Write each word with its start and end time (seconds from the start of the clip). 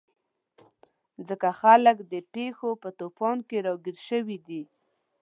ځکه 1.27 1.49
خلک 1.61 1.97
د 2.13 2.13
پېښو 2.33 2.69
په 2.81 2.89
توپان 2.99 3.37
کې 3.47 3.57
راګیر 3.67 3.97
شوي 4.07 4.37
دي. 4.47 4.61